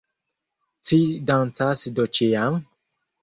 [0.87, 0.97] Ci
[1.31, 2.57] dancas do ĉiam?